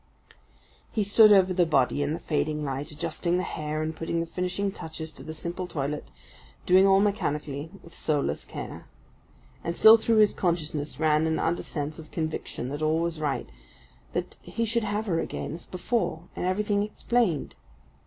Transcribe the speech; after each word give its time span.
He 0.91 1.03
stood 1.03 1.31
over 1.31 1.53
the 1.53 1.63
body 1.67 2.01
in 2.01 2.13
the 2.13 2.19
fading 2.19 2.65
light, 2.65 2.89
adjusting 2.89 3.37
the 3.37 3.43
hair 3.43 3.83
and 3.83 3.95
putting 3.95 4.19
the 4.19 4.25
finishing 4.25 4.71
touches 4.71 5.11
to 5.11 5.21
the 5.21 5.31
simple 5.31 5.67
toilet, 5.67 6.09
doing 6.65 6.87
all 6.87 6.99
mechanically, 6.99 7.69
with 7.83 7.93
soulless 7.93 8.43
care. 8.43 8.87
And 9.63 9.75
still 9.75 9.97
through 9.97 10.17
his 10.17 10.33
consciousness 10.33 10.99
ran 10.99 11.27
an 11.27 11.37
undersense 11.37 11.99
of 11.99 12.09
conviction 12.09 12.69
that 12.69 12.81
all 12.81 12.99
was 12.99 13.19
right 13.19 13.47
that 14.13 14.39
he 14.41 14.65
should 14.65 14.85
have 14.85 15.05
her 15.05 15.19
again 15.19 15.53
as 15.53 15.67
before, 15.67 16.23
and 16.35 16.47
everything 16.47 16.81
explained. 16.81 17.53